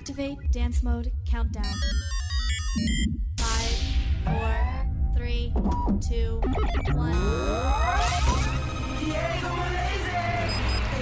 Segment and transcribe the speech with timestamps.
[0.00, 1.64] Activate dance mode countdown.
[3.38, 3.78] Five,
[4.24, 4.54] four,
[5.16, 5.52] three,
[6.00, 6.40] two,
[6.94, 7.12] one.
[8.98, 10.24] Diego Malaysia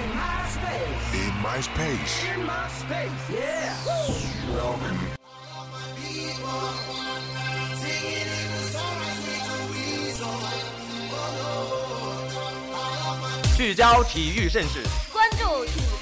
[0.01, 1.13] in my space.
[1.13, 2.23] In my space.
[2.33, 3.75] In my space, yeah.
[4.53, 4.99] Welcome.
[13.55, 14.83] 聚焦体育盛事，
[15.13, 15.79] 关注体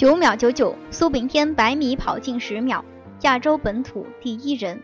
[0.00, 2.82] 九秒九九，苏炳添百米跑进十秒，
[3.20, 4.82] 亚洲本土第一人。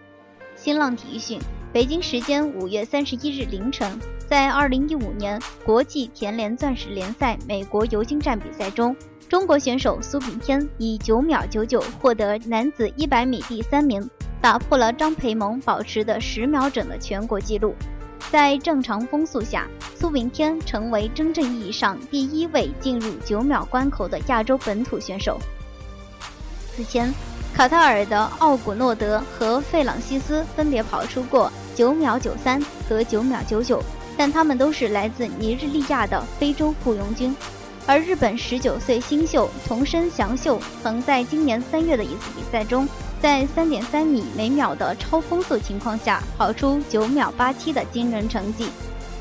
[0.55, 1.41] 新浪体育讯，
[1.73, 8.95] 北京时间五月三十一日凌晨，在二零一五年国际田联钻石联赛美国尤金站比赛中，
[9.27, 14.07] 中国选手苏炳添以九秒九九获得男子一百米第三名，
[14.43, 17.75] 打破了张培萌保持的十秒整的全国纪录。
[18.31, 19.67] 在正常风速下，
[19.99, 25.39] 苏炳添成为真正意义上第一位进入九秒关口的亚洲本土选手。
[26.75, 27.13] 此前，
[27.55, 33.83] 卡塔尔的奥古诺德和费朗西斯分别跑出过九秒九三和九秒九九，
[34.17, 37.35] 但他们都是来自尼日利亚的非洲雇佣军。
[37.87, 42.87] 而日本十九岁新秀桐生祥秀曾在今年三月的一次比赛中。
[43.21, 48.69] 在三点三米每秒的超风速情况下，跑出九秒八七的惊人成绩。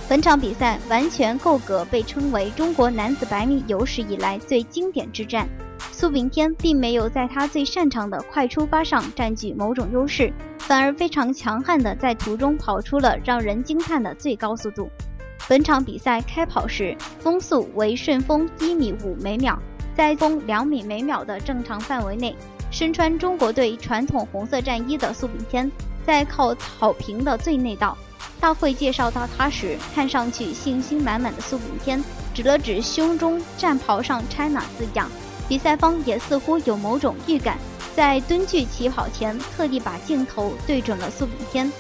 [0.08, 5.48] 本场比赛完全够格被称为中国男子百米有史以来最经典之战。
[5.92, 14.89] 苏炳添并没有在他最擅长的快出发上占据某种优势，反而非常强悍的在途中跑出了让人惊叹的最高速度。
[15.48, 19.58] 本场比赛开跑时风速为顺风一米五每秒，
[19.95, 22.36] 在风两米每秒的正常范围内。
[22.75, 25.71] 身穿中国队传统红色战衣的苏炳添，
[26.05, 27.97] 在靠草坪的最内道。
[28.37, 32.03] 大会介绍到他时，看上去信心满满的苏炳添
[32.33, 35.09] 指了指胸中战袍上 “China” 字样。
[35.47, 37.58] 比赛方也似乎有某种预感，
[37.95, 41.71] 在蹲踞起跑前，特地把镜头对准了苏炳添。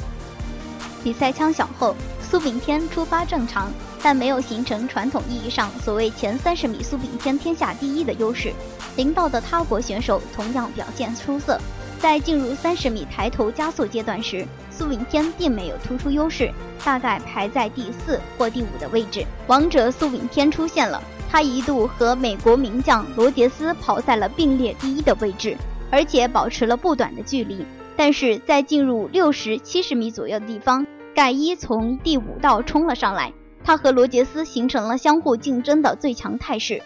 [1.03, 3.69] 比赛枪响后，苏炳添出发正常。
[4.05, 8.53] 但没有形成传统意义上所谓前三十米苏炳添天下第一的优势。
[8.97, 11.59] 零到的他国选手同样表现出色，
[11.97, 16.51] 在进入三十米抬头加速阶段时，苏炳添并没有突出优势，
[16.83, 19.25] 大概排在第四或第五的位置。
[19.47, 25.57] 王者苏炳添出现了，他一度和美国名将罗杰斯跑在了并列第一的位置，
[25.89, 27.65] 而且保持了不短的距离。
[27.95, 30.85] 但是在进入六十七十米左右的地方，
[31.15, 33.33] 盖伊从第五道冲了上来。
[33.65, 36.79] 他和罗杰斯形成了相互竞争的最强态势，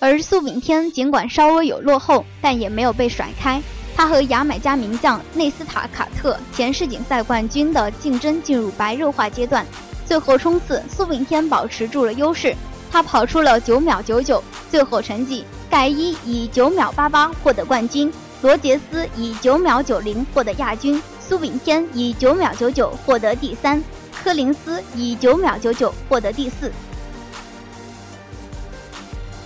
[0.00, 3.62] 而苏炳添尽管稍微有落后，但也没有被甩开。
[3.96, 9.64] 他和牙买加名将内斯塔卡特前世锦赛冠军的竞争进入白热化阶段。
[10.04, 12.54] 最后冲刺，苏炳添保持住了优势，
[12.90, 14.42] 他跑出了九秒九九。
[14.70, 18.12] 最后成绩，盖伊以九秒八八获得冠军，
[18.42, 23.82] 罗杰斯以九秒九零获得亚军，苏炳添以九秒九九获得第三。
[24.22, 26.72] 柯林斯以九秒九九获得第四。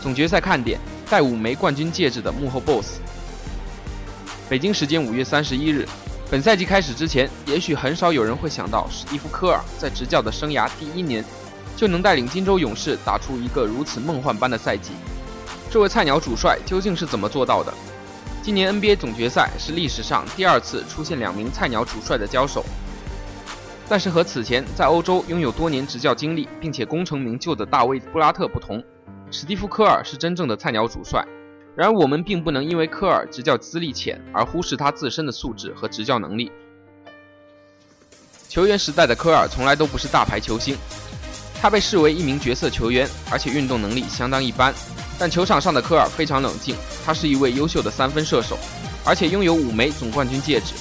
[0.01, 2.99] 总决赛看点：戴五枚冠军戒指的幕后 BOSS。
[4.49, 5.87] 北京时间五月三十一日，
[6.31, 11.25] 本赛季开始之前，也许很少有人会想到史蒂夫·科尔在执教的生涯第一年
[11.77, 14.93] 就能带领金州勇士打出一个如此梦幻般的赛季。
[15.71, 17.73] 这位菜鸟主帅究竟是怎么做到的？
[18.43, 22.65] 今年 NBA 总决赛是历史上第二次出现两名菜鸟主帅的交手。
[23.89, 28.83] 但是和此前在欧洲拥有多年执教经历并且功成名就的大卫·布拉特不同，
[29.31, 31.25] 史蒂夫·科尔是真正的菜鸟主帅。
[31.75, 36.53] 然而，我们并不能因为科尔执教资历浅而忽视他自身的素质和执教能力。
[38.49, 40.77] 球员时代的科尔从来都不是大牌球星，
[41.61, 44.75] 他被视为一名角色球员，而且运动能力相当一般。
[45.19, 46.77] 但球场上的科尔非常冷静，
[47.07, 48.59] 他是一位优秀的三分射手，
[49.05, 50.75] 而且拥有五枚总冠军戒指。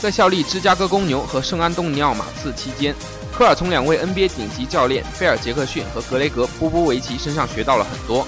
[0.00, 2.94] 在效力芝加哥公牛和圣安东尼奥马刺期间，
[3.30, 8.26] 科尔从两位 NBA 顶级教练贝尔·杰克逊和格雷格·波波维奇身上学到了很多。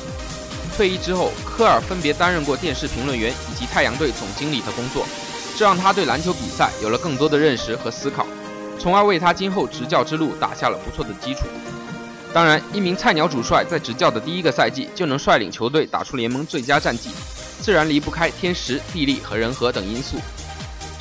[0.76, 5.06] 退役之后，科尔分别担任过电视评论员以及太阳队总经理的工作，
[5.56, 8.26] 这让他对篮球比赛有了更多的认识和思考，
[8.78, 11.46] 从而为他今后执教之路打下了不错的基础。
[12.34, 17.08] 当然，一名菜鸟主帅在执教的第一个赛季就能率领球队打出联盟最佳战绩，
[17.62, 20.18] 自然离不开天时、地利和人和等因素。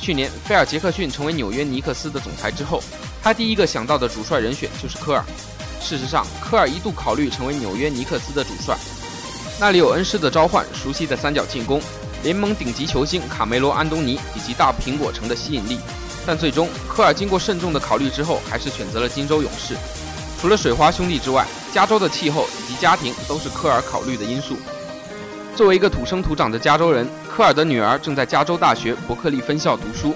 [0.02, 2.82] 去年，菲尔·杰克逊成为纽约尼克斯的总裁之后，
[3.22, 5.24] 他第一个想到的主帅人选就是科尔。
[5.80, 8.76] 事实上，科尔一度考虑成为纽约尼克斯的主帅，
[9.60, 11.80] 那里有恩师的召唤、熟悉的三角进攻、
[12.24, 15.78] 联盟顶级球星卡梅罗·安东尼以及大苹果城的吸引力。
[16.26, 19.76] 但最终，科尔经过慎重的考虑之后，还是选择了金州勇士。
[20.40, 24.56] 除了水花兄弟之外，加州的气候以及家庭都是科尔考虑的因素。
[25.54, 30.14] 作为一个土生土长的加州人，科尔的女儿正在加州大学伯克利分校读书，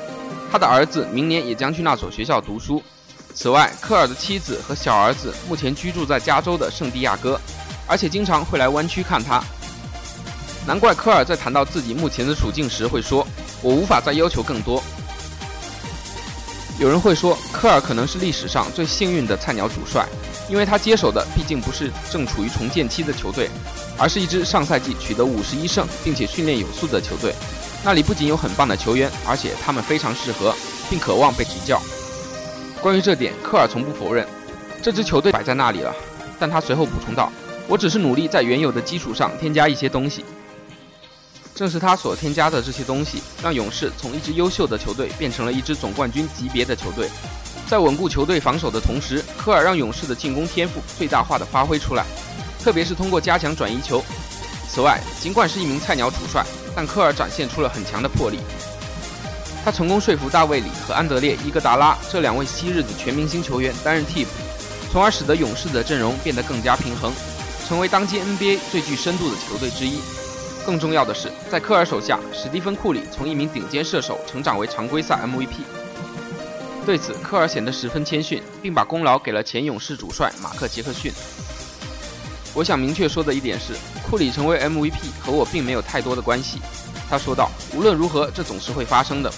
[0.52, 2.82] 他的儿子明年也将去那所学校读书。
[3.34, 7.40] 此外，科尔的妻子和小儿子目前居住在加州的圣地亚哥，
[7.86, 9.42] 而且经常会来湾区看他。
[10.66, 13.26] 难怪科尔在谈到自己目前的处境时会说
[13.62, 14.82] ：“我无法再要求更多。”
[16.78, 20.06] 有人会说，科尔可能是历史上最幸运的菜鸟主帅，
[20.48, 23.50] 因为他接手的毕竟不是正处于重建期的球队，
[23.98, 27.34] 而是一支上赛季取得五十一胜并且训练有素的球队。
[27.84, 30.54] 那里不仅有很棒的球员，而且他们非常适合，
[30.88, 31.80] 并渴望被执教。
[32.80, 34.26] 关于这点，科尔从不否认。
[34.82, 35.94] 这支球队摆在那里了，
[36.38, 37.32] 但他随后补充道
[37.66, 40.24] ：“我只是努力在原有的基础上添加一些东西。”
[41.54, 47.08] 正是他所添加的这些东西，让勇士从一支优秀的球队变成了一支总冠军级别的球队。
[47.68, 52.04] 在稳固球队防守的同时，科尔让勇士的进攻天赋最大化的发挥出来，
[52.62, 54.04] 特别是通过加强转移球。
[54.68, 56.44] 此外，尽管是一名菜鸟主帅，
[56.76, 58.38] 但科尔展现出了很强的魄力。
[59.64, 64.30] 他成功说服大卫里和安德烈伊戈达拉这两位昔日的全明星球员担任替补，
[64.92, 67.12] 从而使得勇士的阵容变得更加平衡，
[67.66, 69.98] 成为当今 NBA 最具深度的球队之一。
[70.64, 75.85] 更重要的是，在科尔手下，史蒂芬·库里从一名顶尖射手成长为常规赛 MVP。
[76.86, 81.12] 对此，科尔显得十分谦逊，并把功劳给了前勇士主帅马克·杰克逊。
[82.54, 83.74] 我想明确说的一点是，
[84.08, 86.60] 库里成为 MVP 和我并没有太多的关系。
[87.10, 89.32] 他说道：“无论如何，这总是会发生的。”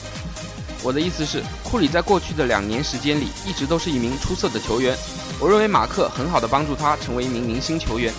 [0.84, 4.94] 我的意思是，库里在过去的两年时间里一直都是一名出色的球员。
[5.40, 8.12] 我认为马克很好的帮助他成为一名明星球员。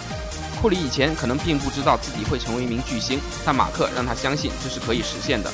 [0.59, 5.53] 库里以前可能并不知道自己会成为一名巨星，但马克让他相信这是可以实现的。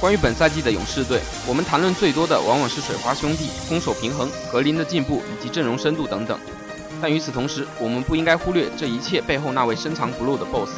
[0.00, 6.38] 关于本赛季的勇士队，我们谈论最多的往往是水花兄弟、攻守平衡、格林的进步以及阵容深度等等。
[7.00, 10.70] 但与此同时，我们不应该忽略这一切背后那位深藏不露的 BOSS。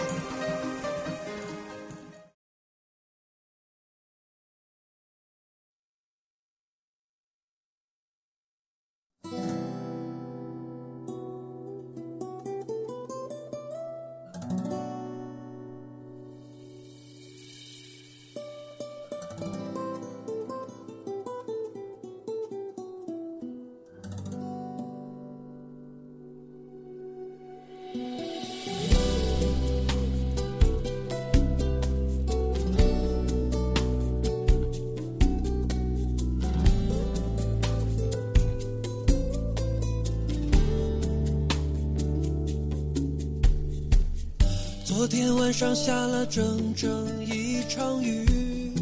[44.89, 46.91] 昨天晚上下了整整
[47.23, 48.73] 一场雨，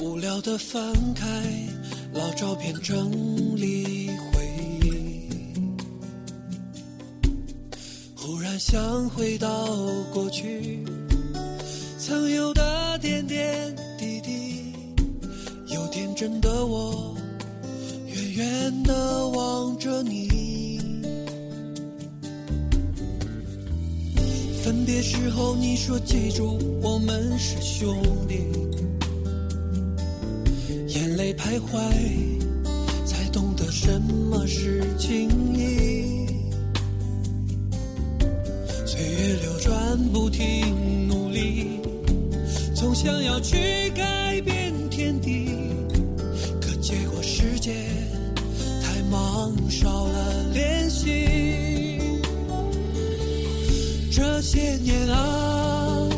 [0.00, 0.80] 无聊的翻
[1.14, 1.26] 开
[2.14, 3.12] 老照片整
[3.54, 4.42] 理回
[4.80, 5.28] 忆，
[8.16, 9.66] 忽然想回到
[10.14, 10.82] 过去
[11.98, 14.72] 曾有的点点滴滴，
[15.66, 17.14] 有天真的我
[18.06, 20.27] 远远地望着你。
[24.88, 28.36] 别时候你说记住我们是兄弟，
[30.86, 31.78] 眼泪徘徊，
[33.04, 36.26] 才懂得什么是情谊。
[38.86, 41.80] 岁月流转不停努力，
[42.74, 43.58] 总想要去
[43.94, 45.50] 改变天地，
[46.62, 47.74] 可结果世界
[48.82, 51.27] 太忙，少了联系。
[54.38, 56.08] 这些年啊，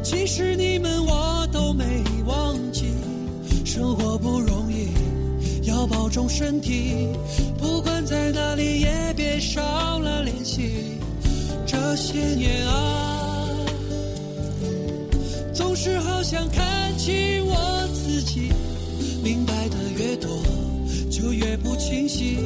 [0.00, 1.84] 其实你们我都没
[2.24, 2.84] 忘记。
[3.64, 4.86] 生活不容易，
[5.68, 7.08] 要保重身体。
[7.58, 11.00] 不管在哪里，也别少了联系。
[11.66, 13.48] 这些年啊，
[15.52, 18.52] 总是好想看清我自己。
[19.20, 20.30] 明白的越多，
[21.10, 22.38] 就越不清晰。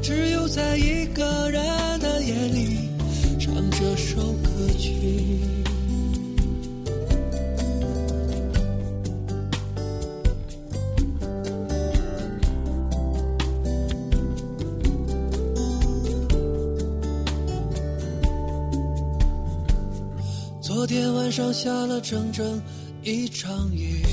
[0.00, 1.26] 只有在一个
[3.96, 4.92] 首歌曲
[20.60, 22.60] 昨天晚上下了整整
[23.02, 24.04] 一场雨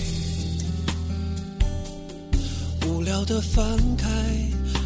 [2.88, 4.08] 无聊的翻开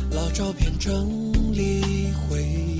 [0.09, 2.76] 老照片整理回忆。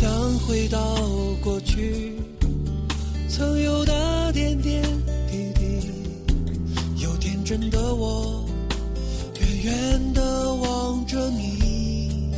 [0.00, 0.96] 想回到
[1.44, 2.14] 过去，
[3.28, 4.82] 曾有的点点
[5.30, 7.02] 滴滴。
[7.02, 8.42] 有天真的我，
[9.38, 12.32] 远远的望着你。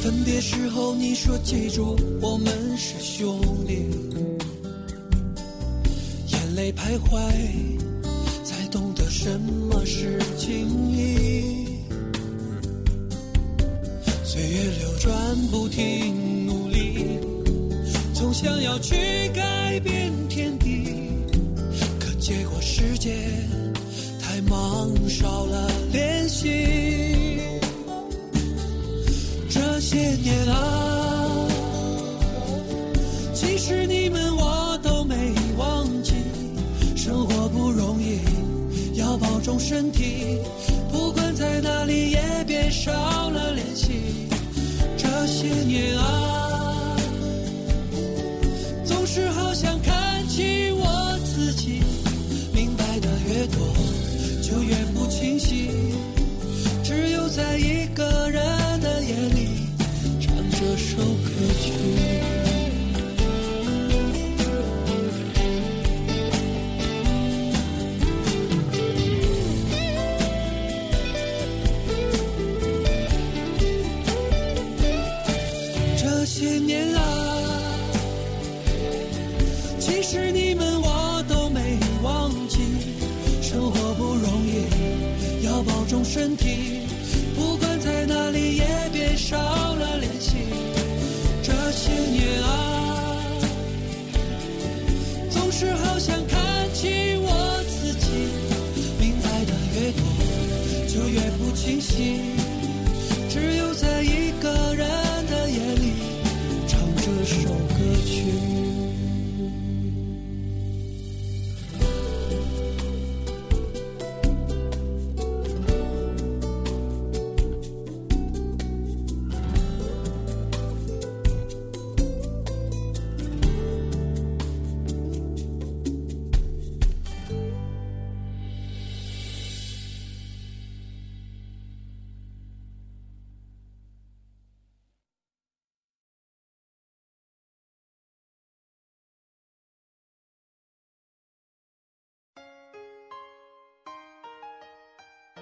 [0.00, 2.48] 分别时候你说记住我们
[2.78, 3.74] 是兄弟，
[6.28, 7.30] 眼泪徘徊，
[8.42, 10.96] 才懂得什么是情
[18.48, 18.97] 想要去
[49.10, 49.67] 是好想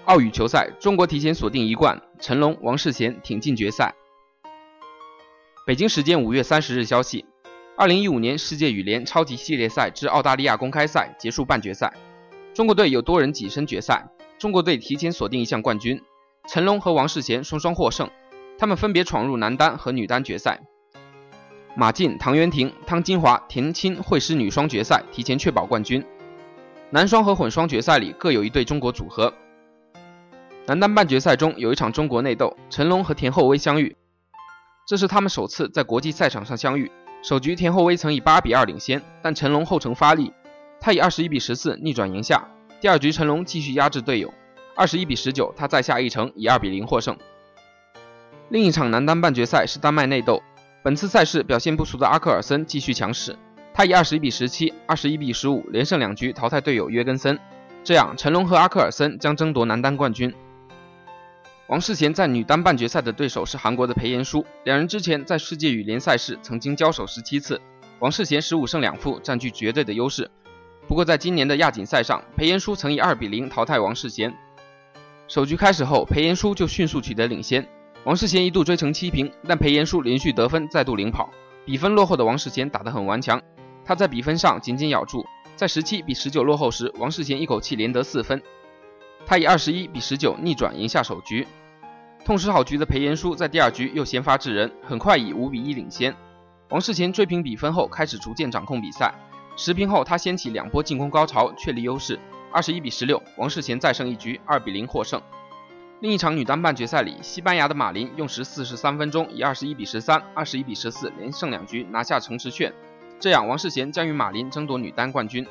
[0.06, 3.92] 奥羽球赛，中国提前锁定一冠，成龙、王世贤挺进决赛。
[5.66, 7.24] 北京时间五月三十日消息，
[7.76, 11.92] 二零一五年世界羽联超级系列赛之澳大利亚公开赛结束半决赛，
[12.54, 14.06] 中国队有多人跻身决赛，
[14.38, 16.00] 中国队提前锁定一项冠军，
[16.48, 18.08] 成龙和王世贤双双获胜，
[18.56, 20.60] 他们分别闯入男单和女单决赛。
[21.74, 26.04] 马竞、唐渊婷、汤金华、田青会师女双决赛提前确保冠军，
[26.90, 29.34] 男双和混双决赛里各有一对中国组合。
[30.68, 33.96] 男单半决赛中有一场中国内斗，成龙和田后威相遇，
[34.84, 36.90] 这是他们首次在国际赛场上相遇。
[37.22, 40.32] 首局田后威曾以八比二领先，但成龙后程发力，
[40.80, 42.48] 他以二十一比十四逆转赢下。
[42.80, 44.34] 第二局成龙继续压制队友，
[44.74, 47.16] 二十一比十九，他再下一城以二比零获胜。
[48.48, 50.42] 另一场男单半决赛是丹麦内斗，
[50.82, 53.36] 本次赛事表现不俗的阿克尔森继续强势，
[53.72, 57.38] 他以二十一比十七、二十一比十五连胜两局淘汰队友约根森，
[57.84, 60.34] 这样成龙和阿克尔森将争夺男单冠军。
[61.68, 67.60] 王世贤在女单半决赛的对手是韩国的裴妍淑，两人之前在世界羽联赛事曾经交手十七次，
[67.98, 70.30] 王世贤十五胜两负，占据绝对的优势。
[70.86, 74.32] 不过在今年的亚锦赛上，裴妍淑曾以二比零淘汰王世贤。
[75.26, 77.66] 首局开始后，裴妍淑就迅速取得领先，
[78.04, 81.28] 王世贤一度追成七平，但裴妍淑连续得分再度领跑，
[81.64, 83.42] 比分落后的王世贤打得很顽强，
[83.84, 88.40] 他在比分上紧紧咬住，在十七比十九落后时，王世贤一口气连得四分。
[89.26, 91.46] 他以二十一比十九逆转赢下首局。
[92.24, 96.14] 痛失好局的裴延书在第二局又先发制人，很快以五比一领先。
[96.70, 99.12] 王世贤追平比分后，开始逐渐掌控比赛。
[99.56, 102.18] 十平后，他掀起两波进攻高潮，确立优势。
[102.52, 105.20] 二十一比十六，王世贤再胜一局，二比零获胜。
[106.00, 112.72] 另一场女单半决赛里，西班牙的马林用时四十三分钟，以二十一比十三、二十一比十四连胜两局，拿下城池券。
[113.18, 115.46] 这样，王世贤将与马林争夺女单冠军。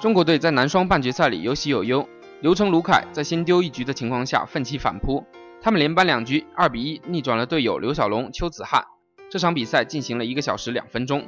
[0.00, 2.08] 中国队在男双半决赛里有喜有忧。
[2.40, 5.24] 刘成卢凯在先丢一局的情况下奋起反扑，
[5.60, 8.84] 他们连扳两局，2比1逆转了队友刘小龙、邱子翰。
[9.28, 11.26] 这场比赛进行了一个小时两分钟。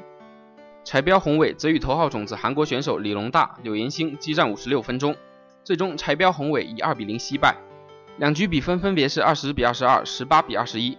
[0.85, 5.17] 柴标宏伟则与头号种子韩国选手李龙大、柳岩星激战56分钟，
[5.65, 7.57] 最终柴标宏伟以2比0惜败。
[8.19, 10.97] 两局比分分别是20比22、18比21。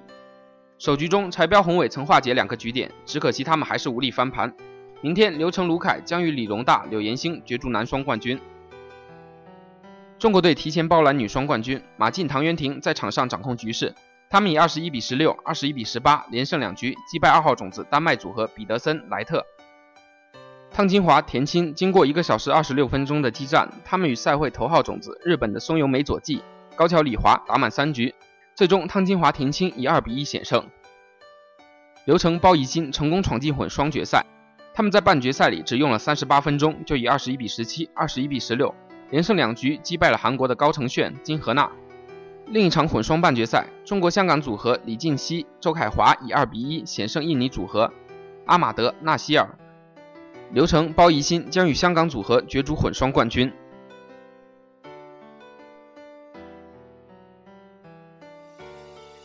[0.77, 4.53] 首局中，柴标宏伟曾化解两个局点，只可惜他们还是无力翻盘。
[4.99, 8.37] 明天，刘成、卢凯将与李龙大、柳岩星角逐男双冠军。
[10.21, 13.95] 中国队提前包揽女双冠军，马竞、唐渊婷在场上掌控局势。
[14.29, 19.43] 他们以21比16、21比18连胜两局，击败二号种子丹麦组合彼得森、莱特。
[20.69, 26.43] 汤金华、田青经过一个小时二十六分钟的激战，他们与赛会头号种子日本的松友美佐纪、
[26.75, 28.13] 高桥李华打满三局，
[28.53, 30.63] 最终汤金华、田青以二比一险胜。
[32.05, 34.23] 刘成、包怡鑫成功闯进混双决赛，
[34.75, 38.71] 他们在半决赛里只用了三十八分钟，就以二十一比十七、二十一比十六
[39.11, 41.69] 连胜两局，击败了韩国的高承炫、金荷娜。
[42.47, 47.91] 另一场混双半决赛，中国香港组合李静熙、周凯华以二比一险胜印尼组合
[48.45, 49.47] 阿马德纳希尔。
[50.51, 53.51] 刘成、包怡鑫将与香港组合角逐混双冠军。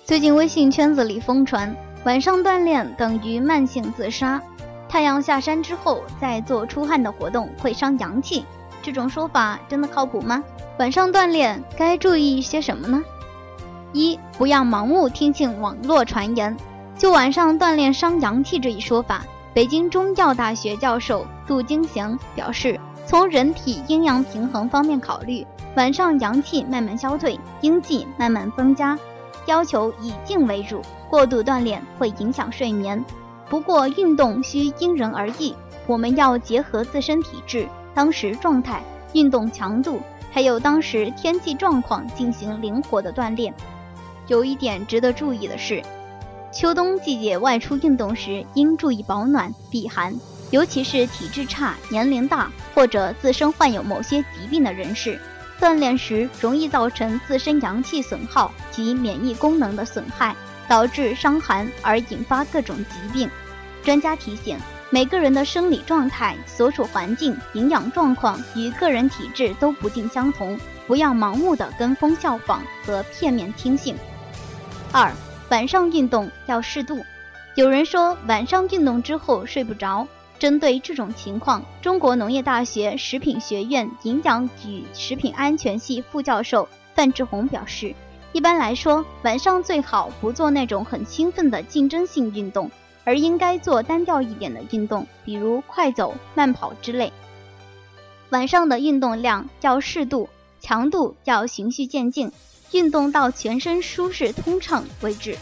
[0.04, 1.74] 最近微信圈子里疯传
[2.04, 4.40] 晚上锻炼等于慢性自杀，
[4.88, 8.44] 太阳下山之后再做出汗的活动会伤阳气，
[8.86, 10.44] 这种说法真的靠谱吗？
[10.78, 13.02] 晚上锻炼该注意些什么呢？
[13.92, 16.56] 一不要盲目听信网络传言，
[16.96, 19.24] 就晚上锻炼伤阳气这一说法。
[19.52, 28.96] 北京中药大学教授杜金祥表示，从人体阴阳平衡方面考虑，晚上阳气慢慢消退，阴气慢慢增加，
[29.46, 30.80] 要求以静为主。
[31.10, 33.04] 过度锻炼会影响睡眠，
[33.50, 35.56] 不过运动需因人而异，
[35.88, 38.82] 我们要结合自身体质、当时状态、
[39.14, 43.54] 运动强度，还有当时天气状况进行灵活的锻炼。
[44.26, 45.82] 有一点值得注意的是。
[46.52, 50.14] 秋冬季节外出运动时，应注意保暖避寒，
[50.50, 55.18] 尤其是体质差、年龄大或者自身患有某些疾病的人士，
[55.58, 60.36] 锻炼时容易造成自身阳气损耗及免疫功能的损害，
[60.68, 63.28] 导致伤寒而引发各种疾病。
[63.82, 64.58] 专家提醒，
[64.90, 73.94] 每个人的生理状态、所处环境、营养状况与个人体质都不尽相同，不要盲目的跟风效仿和片面听信。
[74.92, 75.12] 二。
[75.48, 77.04] 晚上运动要适度。
[77.54, 80.04] 有人说晚上运动之后睡不着。
[80.40, 87.94] 针对这种情况，中国农业大学食品学院营养与食品安全系副教授范志红表示，
[88.32, 92.68] 一般来说，晚上最好不做那种很兴奋的竞争性运动，
[93.06, 97.12] 而应该做单调一点的运动，比如快走、慢跑之类。
[98.30, 100.28] 晚上的运动量要适度，
[100.60, 102.30] 强度要循序渐进。
[102.72, 105.38] 运动到全身舒适通畅为止，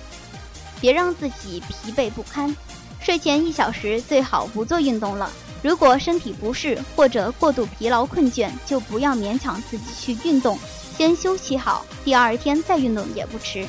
[0.78, 2.54] 别让自己疲惫不堪。
[3.00, 5.30] 睡前一小时最好不做运动了。
[5.62, 10.58] 如果身体不适或者过度疲劳困倦，就不要勉强自己去运动，
[10.98, 13.66] 先休息好，第二天再运动也不迟。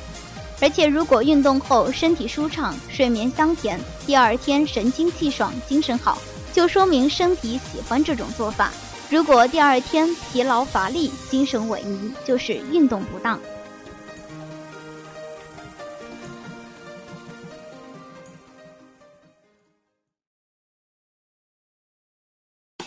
[0.61, 6.17] 而且如果运动后身体舒畅、睡眠香甜，第二天神清气爽、精神好，
[6.53, 8.71] 就说明身体喜欢这种做法。
[9.09, 13.39] 如果第二天疲劳乏力、精神萎靡，就是运动不当。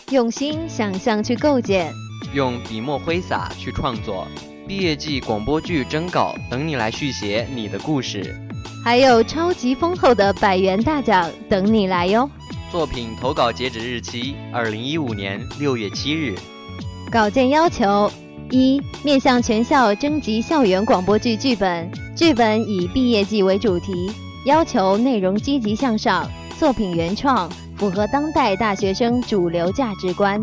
[0.09, 1.93] 用心想象去构建，
[2.33, 4.27] 用笔墨挥洒去创作。
[4.69, 8.35] 毕业季广播剧征稿等你来续写你的故事，
[8.85, 12.29] 还有超级丰厚的百元大奖等你来哟！
[12.69, 16.35] 作品投稿截止日期：二零一五年六月七日。
[17.11, 18.11] 稿件要求：
[18.51, 24.11] 一、面向全校征集校园广播剧剧本，剧本以毕业季为主题，
[24.45, 26.29] 要求内容积极向上，
[26.59, 30.39] 作品原创，符合当代大学生主流价值观。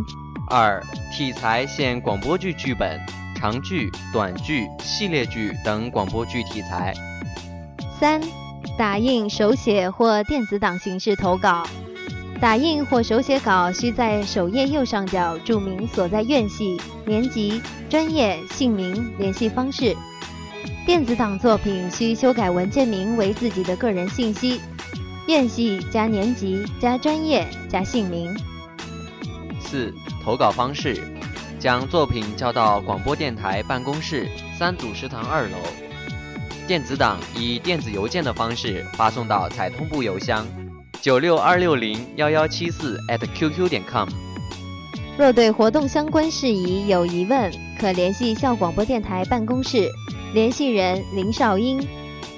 [0.51, 0.85] 二、
[1.17, 3.01] 题材现广播剧剧本，
[3.37, 6.94] 长剧、短剧、系列剧等广播剧题材。
[8.01, 8.20] 三、
[8.79, 11.64] 打印、手写或电子档形式投稿。
[12.40, 19.94] 打印或手写稿需在首页右上角注明所在院系、年级、专业、姓名、联系方式。
[20.85, 24.61] 电子档作品需修改文件名为自己的个人信息，
[25.29, 28.35] 院系加年级加专业加姓名。
[29.61, 31.03] 四、投稿方式：
[31.67, 35.57] 将作品交到广播电台办公室三组食堂二楼。
[36.65, 40.47] 电子档以电子邮件的方式发送到彩通部邮箱。
[41.03, 44.09] 九六二六零幺幺七四 at qq 点 com。
[45.19, 49.91] 若对活动相关事宜有疑问，可联系校广播电台办公室，
[50.33, 51.85] 联系人林少英，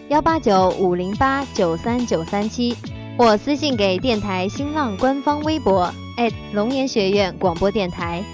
[0.08, 2.74] 幺八九五零八九三九三七，
[3.18, 5.92] 或私信给电台新浪官方微博
[6.54, 8.24] 龙岩学院广播电台。